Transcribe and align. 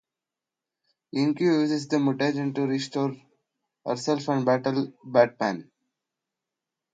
Inque 1.21 1.41
uses 1.63 1.87
the 1.87 1.97
mutagen 1.97 2.55
to 2.55 2.63
restore 2.65 3.13
herself 3.85 4.27
and 4.29 4.43
battle 4.47 4.91
Batman. 5.03 5.69